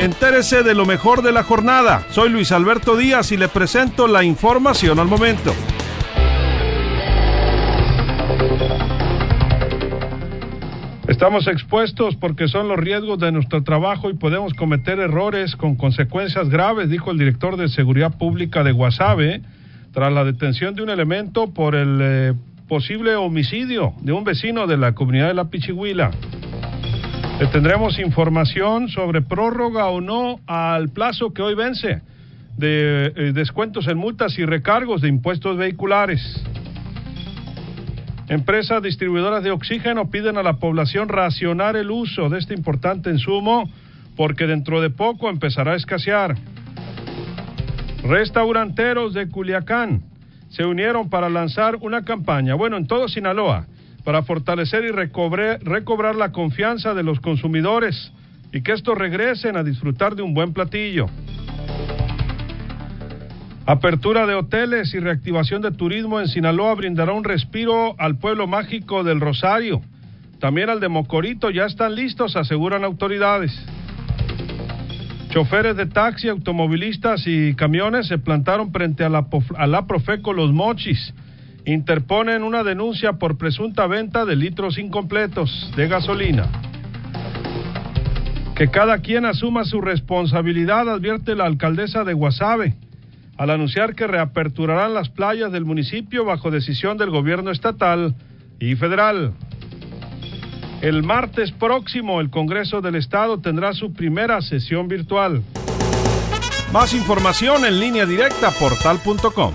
Entérese 0.00 0.64
de 0.64 0.74
lo 0.74 0.86
mejor 0.86 1.22
de 1.22 1.30
la 1.30 1.44
jornada. 1.44 2.04
Soy 2.10 2.28
Luis 2.28 2.50
Alberto 2.50 2.96
Díaz 2.96 3.30
y 3.30 3.36
le 3.36 3.48
presento 3.48 4.08
la 4.08 4.24
información 4.24 4.98
al 4.98 5.06
momento. 5.06 5.54
Estamos 11.06 11.46
expuestos 11.46 12.16
porque 12.16 12.48
son 12.48 12.66
los 12.66 12.76
riesgos 12.76 13.20
de 13.20 13.30
nuestro 13.30 13.62
trabajo 13.62 14.10
y 14.10 14.14
podemos 14.14 14.52
cometer 14.54 14.98
errores 14.98 15.54
con 15.54 15.76
consecuencias 15.76 16.48
graves, 16.48 16.90
dijo 16.90 17.12
el 17.12 17.18
director 17.18 17.56
de 17.56 17.68
Seguridad 17.68 18.18
Pública 18.18 18.64
de 18.64 18.72
Guasave, 18.72 19.42
tras 19.92 20.12
la 20.12 20.24
detención 20.24 20.74
de 20.74 20.82
un 20.82 20.90
elemento 20.90 21.54
por 21.54 21.76
el 21.76 21.98
eh, 22.02 22.32
posible 22.68 23.14
homicidio 23.14 23.94
de 24.00 24.12
un 24.12 24.24
vecino 24.24 24.66
de 24.66 24.76
la 24.76 24.92
comunidad 24.94 25.28
de 25.28 25.34
La 25.34 25.50
Pichihuila. 25.50 26.10
Le 27.40 27.48
tendremos 27.48 27.98
información 27.98 28.88
sobre 28.88 29.20
prórroga 29.20 29.88
o 29.88 30.00
no 30.00 30.38
al 30.46 30.90
plazo 30.90 31.34
que 31.34 31.42
hoy 31.42 31.56
vence 31.56 32.00
de 32.56 33.06
eh, 33.06 33.32
descuentos 33.32 33.88
en 33.88 33.98
multas 33.98 34.38
y 34.38 34.44
recargos 34.44 35.00
de 35.02 35.08
impuestos 35.08 35.56
vehiculares. 35.56 36.44
Empresas 38.28 38.80
distribuidoras 38.82 39.42
de 39.42 39.50
oxígeno 39.50 40.10
piden 40.10 40.38
a 40.38 40.44
la 40.44 40.54
población 40.58 41.08
racionar 41.08 41.74
el 41.74 41.90
uso 41.90 42.28
de 42.28 42.38
este 42.38 42.54
importante 42.54 43.10
insumo 43.10 43.68
porque 44.16 44.46
dentro 44.46 44.80
de 44.80 44.90
poco 44.90 45.28
empezará 45.28 45.72
a 45.72 45.76
escasear. 45.76 46.36
Restauranteros 48.04 49.12
de 49.12 49.28
Culiacán 49.28 50.02
se 50.50 50.64
unieron 50.64 51.10
para 51.10 51.28
lanzar 51.28 51.78
una 51.80 52.04
campaña, 52.04 52.54
bueno, 52.54 52.76
en 52.76 52.86
todo 52.86 53.08
Sinaloa, 53.08 53.66
para 54.04 54.22
fortalecer 54.22 54.84
y 54.84 54.90
recobrar, 54.90 56.14
la 56.14 56.30
confianza 56.30 56.94
de 56.94 57.02
los 57.02 57.20
consumidores 57.20 58.12
y 58.52 58.62
que 58.62 58.72
estos 58.72 58.96
regresen 58.96 59.56
a 59.56 59.64
disfrutar 59.64 60.14
de 60.14 60.22
un 60.22 60.34
buen 60.34 60.52
platillo. 60.52 61.06
Apertura 63.66 64.26
de 64.26 64.34
hoteles 64.34 64.92
y 64.92 65.00
reactivación 65.00 65.62
de 65.62 65.72
turismo 65.72 66.20
en 66.20 66.28
Sinaloa 66.28 66.74
brindará 66.74 67.14
un 67.14 67.24
respiro 67.24 67.94
al 67.98 68.18
pueblo 68.18 68.46
mágico 68.46 69.02
del 69.02 69.20
Rosario. 69.20 69.80
También 70.38 70.68
al 70.68 70.80
de 70.80 70.88
Mocorito 70.88 71.48
ya 71.48 71.64
están 71.64 71.94
listos, 71.94 72.36
aseguran 72.36 72.84
autoridades. 72.84 73.58
Choferes 75.30 75.76
de 75.76 75.86
taxi, 75.86 76.28
automovilistas 76.28 77.26
y 77.26 77.54
camiones 77.54 78.06
se 78.06 78.18
plantaron 78.18 78.70
frente 78.70 79.02
a 79.02 79.08
la, 79.08 79.26
a 79.56 79.66
la 79.66 79.86
Profeco 79.86 80.34
Los 80.34 80.52
Mochis. 80.52 81.14
Interponen 81.66 82.42
una 82.42 82.62
denuncia 82.62 83.14
por 83.14 83.38
presunta 83.38 83.86
venta 83.86 84.24
de 84.24 84.36
litros 84.36 84.78
incompletos 84.78 85.72
de 85.76 85.88
gasolina. 85.88 86.46
Que 88.54 88.70
cada 88.70 88.98
quien 88.98 89.24
asuma 89.24 89.64
su 89.64 89.80
responsabilidad, 89.80 90.88
advierte 90.88 91.34
la 91.34 91.46
alcaldesa 91.46 92.04
de 92.04 92.12
Guasave 92.12 92.74
al 93.36 93.50
anunciar 93.50 93.94
que 93.94 94.06
reaperturarán 94.06 94.94
las 94.94 95.08
playas 95.08 95.50
del 95.50 95.64
municipio 95.64 96.24
bajo 96.24 96.50
decisión 96.50 96.96
del 96.98 97.10
gobierno 97.10 97.50
estatal 97.50 98.14
y 98.60 98.76
federal. 98.76 99.32
El 100.82 101.02
martes 101.02 101.50
próximo 101.50 102.20
el 102.20 102.30
Congreso 102.30 102.80
del 102.80 102.94
Estado 102.96 103.40
tendrá 103.40 103.72
su 103.72 103.92
primera 103.92 104.40
sesión 104.42 104.86
virtual. 104.86 105.42
Más 106.72 106.92
información 106.92 107.64
en 107.64 107.80
línea 107.80 108.04
directa 108.04 108.50
portal.com. 108.50 109.54